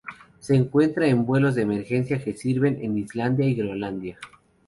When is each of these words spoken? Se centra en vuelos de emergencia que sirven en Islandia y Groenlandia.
Se 0.39 0.55
centra 0.71 1.05
en 1.07 1.27
vuelos 1.27 1.53
de 1.53 1.61
emergencia 1.61 2.19
que 2.23 2.33
sirven 2.35 2.79
en 2.83 2.97
Islandia 2.97 3.45
y 3.45 3.53
Groenlandia. 3.53 4.17